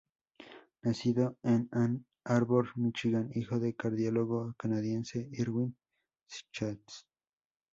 Nacido 0.81 1.37
en 1.43 1.69
Ann 1.71 2.07
Arbor, 2.23 2.69
Michigan, 2.75 3.29
hijo 3.35 3.59
del 3.59 3.75
cardiólogo 3.75 4.55
canadiense 4.57 5.29
Irwin 5.33 5.77
Schatz. 6.27 7.05